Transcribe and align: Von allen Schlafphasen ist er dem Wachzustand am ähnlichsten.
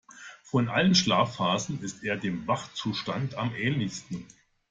Von 0.45 0.67
allen 0.67 0.95
Schlafphasen 0.95 1.79
ist 1.83 2.03
er 2.03 2.17
dem 2.17 2.47
Wachzustand 2.47 3.35
am 3.35 3.53
ähnlichsten. 3.53 4.25